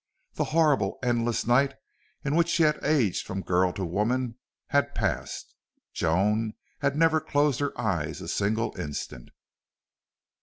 The 0.33 0.45
horrible 0.45 0.97
endless 1.03 1.45
night, 1.45 1.75
in 2.25 2.33
which 2.35 2.49
she 2.49 2.63
had 2.63 2.79
aged 2.83 3.27
from 3.27 3.43
girl 3.43 3.71
to 3.73 3.85
woman, 3.85 4.39
had 4.69 4.95
passed. 4.95 5.53
Joan 5.93 6.55
had 6.79 6.95
never 6.95 7.21
closed 7.21 7.59
her 7.59 7.79
eyes 7.79 8.19
a 8.19 8.27
single 8.27 8.75
instant. 8.79 9.29